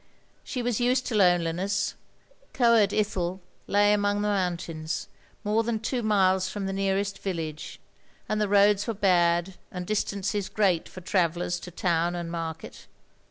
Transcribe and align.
She 0.43 0.63
was 0.63 0.79
used 0.79 1.05
to 1.05 1.15
loneliness. 1.15 1.93
Coed 2.55 2.91
Ithel 2.91 3.39
lay 3.67 3.93
among 3.93 4.23
the 4.23 4.29
moimtains, 4.29 5.05
more 5.43 5.61
than 5.61 5.79
two 5.79 6.01
miles 6.01 6.49
from 6.49 6.65
the 6.65 6.73
nearest 6.73 7.19
village, 7.19 7.79
and 8.27 8.41
the 8.41 8.49
roads 8.49 8.87
were 8.87 8.95
bad 8.95 9.59
and 9.71 9.85
distances 9.85 10.49
great 10.49 10.89
for 10.89 11.01
travellers 11.01 11.59
to 11.59 11.69
town 11.69 12.15
and 12.15 12.31
market. 12.31 12.87